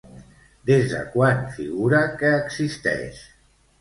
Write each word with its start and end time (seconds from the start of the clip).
Des 0.69 0.87
de 0.93 1.01
quan 1.17 1.43
figura 1.57 2.01
que 2.23 2.33
existeix? 2.39 3.21